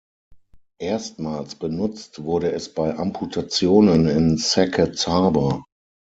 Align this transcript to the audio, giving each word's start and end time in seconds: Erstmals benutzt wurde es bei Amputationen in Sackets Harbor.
Erstmals 0.79 1.53
benutzt 1.53 2.23
wurde 2.23 2.51
es 2.53 2.73
bei 2.73 2.97
Amputationen 2.97 4.07
in 4.07 4.37
Sackets 4.39 5.05
Harbor. 5.05 5.63